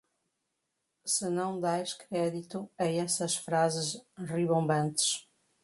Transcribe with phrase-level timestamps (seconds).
[1.05, 5.29] Se não dais crédito a essas frases ribombantes